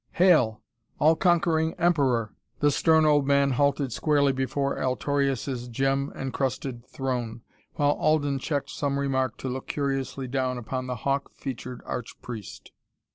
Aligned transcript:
"Hail! 0.13 0.63
All 0.97 1.15
conquering 1.15 1.75
Emperor!" 1.75 2.33
The 2.59 2.71
stern 2.71 3.05
old 3.05 3.27
man 3.27 3.51
halted 3.51 3.93
squarely 3.93 4.31
before 4.31 4.81
Altorius' 4.81 5.67
gem 5.67 6.11
encrusted 6.15 6.83
throne, 6.87 7.43
while 7.75 7.91
Alden 7.91 8.39
checked 8.39 8.71
some 8.71 8.97
remark 8.97 9.37
to 9.37 9.47
look 9.47 9.67
curiously 9.67 10.27
down 10.27 10.57
upon 10.57 10.87
the 10.87 10.95
hawk 11.05 11.29
featured 11.35 11.81
arch 11.85 12.19
priest. 12.23 12.71